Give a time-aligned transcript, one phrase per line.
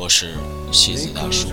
[0.00, 0.32] 我是
[0.70, 1.48] 西子大叔。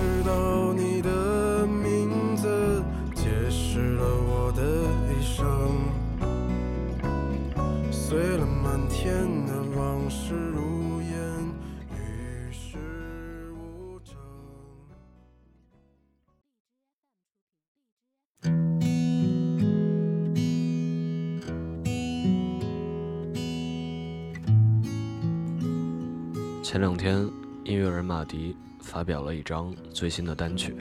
[26.61, 27.44] 前两天。
[27.65, 30.75] 音乐人马迪发表了一张最新的单曲，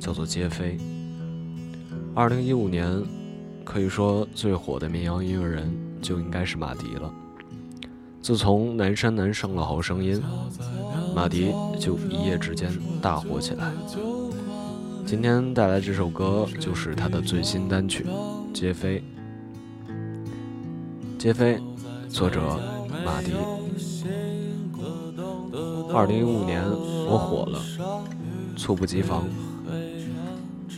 [0.00, 0.76] 叫做《皆非》。
[2.16, 3.00] 二零一五年，
[3.64, 7.14] 可以说最火的民谣音乐人就应该是马迪了。
[8.20, 10.20] 自从南山南上了《好声音》，
[11.14, 12.68] 马迪就一夜之间
[13.00, 13.70] 大火起来。
[15.06, 18.04] 今天带来这首歌就是他的最新单曲
[18.52, 18.98] 《皆非》。
[21.16, 21.56] 《皆非》，
[22.08, 22.58] 作者
[23.06, 23.30] 马迪。
[25.92, 26.62] 二零一五年，
[27.08, 27.60] 我火了，
[28.56, 29.24] 猝不及防，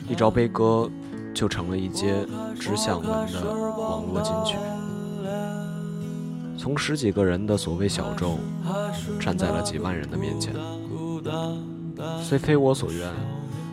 [0.09, 0.89] 一朝悲歌
[1.35, 2.27] 就成了一街
[2.59, 4.57] 知向闻的网络金曲。
[6.57, 8.39] 从十几个人的所谓小众，
[9.21, 10.55] 站在了几万人的面前，
[12.23, 13.11] 虽非我所愿，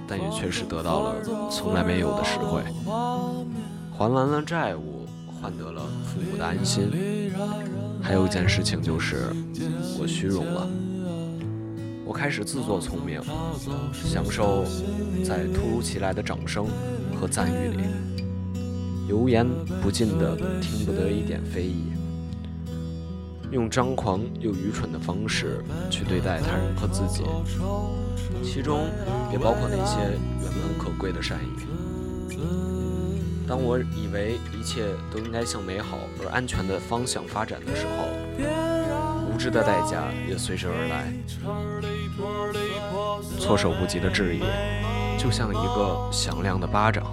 [0.07, 1.15] 但也确实得到了
[1.49, 2.63] 从来没有的实惠，
[3.97, 6.89] 还完了债务，换得了父母的安心。
[8.01, 9.27] 还有一件事情就是，
[9.99, 10.67] 我虚荣了。
[12.09, 13.21] 我开始自作聪明，
[13.93, 14.65] 享受
[15.23, 16.65] 在突如其来的掌声
[17.15, 17.83] 和赞誉里，
[19.07, 19.47] 油盐
[19.79, 21.83] 不进的听不得一点非议，
[23.51, 27.21] 用张狂又愚蠢的方式去对待他人和自己，
[28.43, 28.87] 其中
[29.31, 29.99] 也包括那些
[30.41, 31.49] 原本可贵的善意。
[33.47, 38.07] 当我以为一切都应该向美好而安全的方向发展的时候，
[39.31, 41.13] 无知的代价也随之而来，
[43.39, 44.41] 措手不及的质疑，
[45.17, 47.03] 就像一个响亮的巴掌，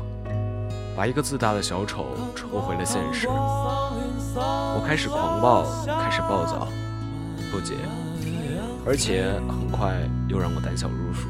[0.97, 3.29] 把一个自大的小丑抽回了现实。
[3.29, 6.69] 我开始狂暴，开始暴躁，
[7.51, 7.75] 不解，
[8.85, 9.97] 而且很快
[10.29, 11.29] 又让我胆小如鼠。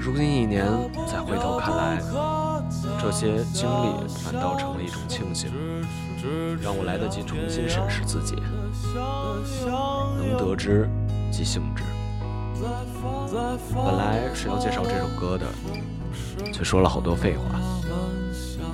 [0.00, 0.64] 如今一年，
[1.06, 2.00] 再回头看来，
[3.00, 5.50] 这些经历反倒成了一种庆幸，
[6.62, 8.36] 让我来得及重新审视自己。
[10.16, 10.88] 能得知
[11.30, 11.82] 即性质。
[13.74, 15.46] 本来是要介绍这首歌的，
[16.52, 17.60] 却说了好多废话。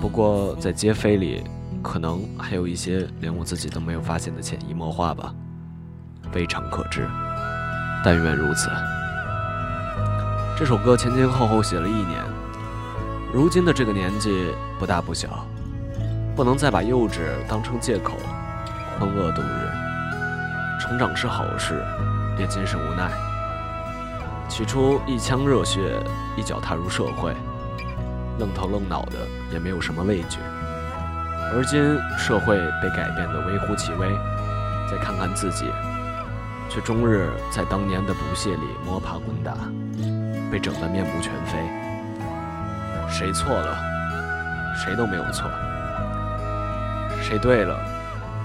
[0.01, 1.45] 不过在接飞里，
[1.83, 5.35] 可能还有一些连我自己都没有发现的潜移默化吧，
[6.33, 7.09] 非常可知。
[8.05, 8.71] 但愿如此。
[10.59, 12.23] 这首歌前前后后写了一年，
[13.33, 15.47] 如今的这个年纪不大不小，
[16.37, 18.15] 不能再把幼稚当成借口，
[18.99, 19.71] 浑噩度日。
[20.81, 21.83] 成长是好事，
[22.39, 23.11] 也尽是无奈。
[24.49, 25.99] 起初一腔热血，
[26.37, 27.35] 一脚踏入社会，
[28.39, 29.19] 愣头愣脑的，
[29.53, 30.39] 也没有什么畏惧。
[31.53, 34.09] 而今社会被改变的微乎其微，
[34.91, 35.71] 再看看自己，
[36.69, 39.55] 却终日在当年的不屑里摸爬滚打。
[40.53, 41.59] 被整得面目全非，
[43.09, 43.77] 谁错了？
[44.77, 45.51] 谁都没有错。
[47.23, 47.77] 谁对了？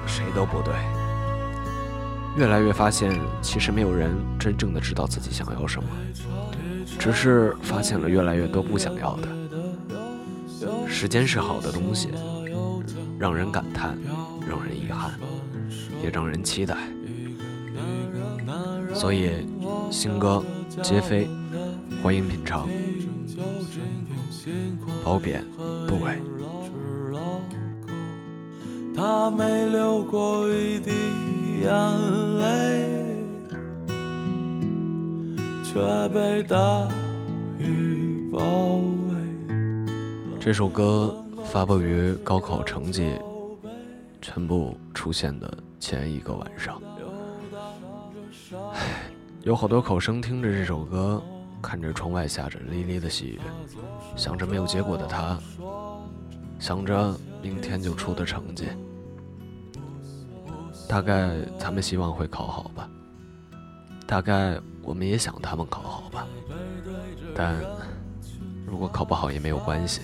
[0.08, 0.74] 谁都不对。
[2.40, 5.90] 越来越发现，其实没有人真正的知道自己想要什么，
[6.98, 9.28] 只是发现了越来越多不想要的。
[10.88, 12.08] 时间是好的东西，
[13.20, 13.98] 让人感叹，
[14.48, 15.12] 让人遗憾，
[16.02, 16.78] 也让人期待。
[18.94, 19.46] 所以，
[19.92, 20.42] 新歌
[20.82, 21.28] 皆非。
[22.02, 22.70] 欢迎品尝，
[25.04, 25.44] 褒贬
[25.86, 26.18] 不为。
[28.96, 30.92] 他没流过一滴
[31.62, 31.70] 眼
[32.40, 33.18] 泪，
[35.64, 36.88] 却被大
[37.58, 38.40] 雨包
[39.08, 39.16] 围。
[40.40, 43.14] 这首歌发布于高考成绩
[44.22, 46.82] 全部出现的前一个晚上。
[49.42, 51.22] 有好多考生听着这首歌。
[51.62, 53.40] 看着窗外下着沥沥的细雨，
[54.16, 55.38] 想着没有结果的他，
[56.58, 58.70] 想着明天就出的成绩，
[60.90, 62.90] 大概他们希望会考好吧，
[64.08, 66.28] 大概我们也想他们考好吧，
[67.36, 67.56] 但
[68.66, 70.02] 如果考不好也没有关系，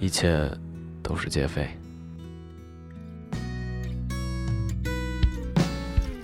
[0.00, 0.50] 一切
[1.02, 1.68] 都是劫匪。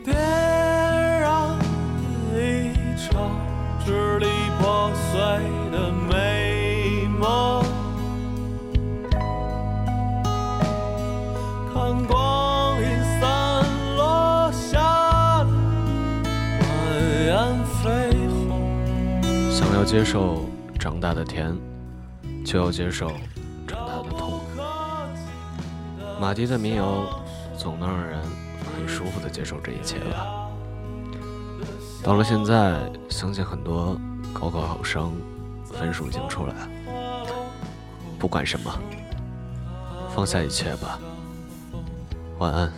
[0.03, 1.59] 别让
[2.33, 3.31] 一场
[3.85, 4.27] 支离
[4.59, 5.21] 破碎
[5.71, 5.93] 的
[19.89, 20.45] 接受
[20.79, 21.57] 长大的甜，
[22.45, 23.11] 就要接受
[23.67, 24.39] 长大的痛。
[26.21, 27.07] 马迪的民谣
[27.57, 28.21] 总能让人
[28.77, 30.47] 很舒服的接受这一切吧。
[32.03, 33.99] 到了现在，相信很多
[34.31, 35.11] 高考考生
[35.65, 36.69] 分数已经出来了。
[38.19, 38.71] 不管什么，
[40.15, 40.99] 放下一切吧。
[42.41, 42.71] 晚安。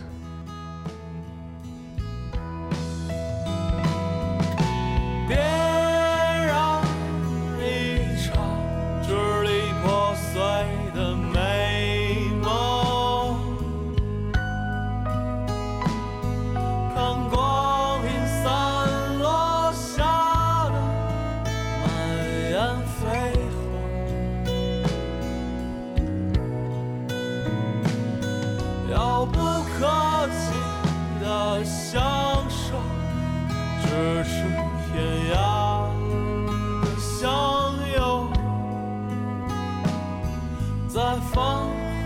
[41.11, 41.43] 在繁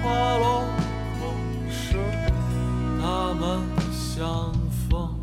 [0.01, 0.63] 华落
[1.19, 1.95] 空时，
[2.99, 3.61] 他们
[3.93, 4.51] 相
[4.89, 5.13] 逢。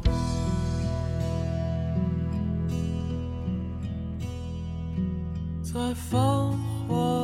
[5.64, 6.20] 在繁
[6.86, 7.21] 华